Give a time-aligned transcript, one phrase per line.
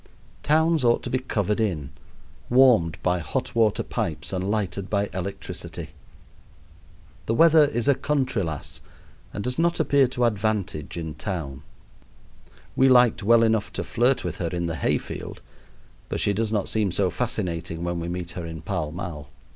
[0.41, 1.91] Towns ought to be covered in,
[2.49, 5.89] warmed by hot water pipes, and lighted by electricity.
[7.27, 8.81] The weather is a country lass
[9.31, 11.61] and does not appear to advantage in town.
[12.75, 15.39] We liked well enough to flirt with her in the hay field,
[16.09, 19.29] but she does not seem so fascinating when we meet her in Pall Mall.